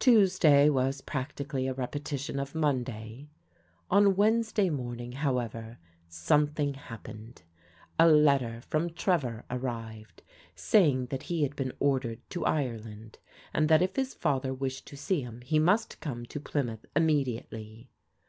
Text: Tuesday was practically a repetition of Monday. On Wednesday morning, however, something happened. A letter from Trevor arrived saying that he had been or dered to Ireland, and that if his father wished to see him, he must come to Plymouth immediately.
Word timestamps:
Tuesday 0.00 0.68
was 0.68 1.00
practically 1.00 1.68
a 1.68 1.72
repetition 1.74 2.40
of 2.40 2.56
Monday. 2.56 3.28
On 3.88 4.16
Wednesday 4.16 4.68
morning, 4.68 5.12
however, 5.12 5.78
something 6.08 6.74
happened. 6.74 7.42
A 7.96 8.08
letter 8.08 8.62
from 8.62 8.90
Trevor 8.90 9.44
arrived 9.48 10.24
saying 10.56 11.06
that 11.10 11.22
he 11.30 11.44
had 11.44 11.54
been 11.54 11.72
or 11.78 12.00
dered 12.00 12.18
to 12.30 12.44
Ireland, 12.44 13.20
and 13.52 13.68
that 13.68 13.80
if 13.80 13.94
his 13.94 14.12
father 14.12 14.52
wished 14.52 14.88
to 14.88 14.96
see 14.96 15.20
him, 15.20 15.40
he 15.42 15.60
must 15.60 16.00
come 16.00 16.26
to 16.26 16.40
Plymouth 16.40 16.84
immediately. 16.96 17.90